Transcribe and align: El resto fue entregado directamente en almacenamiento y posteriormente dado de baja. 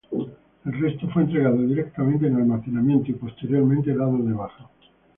El 0.65 0.73
resto 0.81 1.07
fue 1.09 1.21
entregado 1.21 1.61
directamente 1.61 2.25
en 2.25 2.35
almacenamiento 2.37 3.11
y 3.11 3.13
posteriormente 3.13 3.93
dado 3.95 4.17
de 4.17 4.33
baja. 4.33 4.67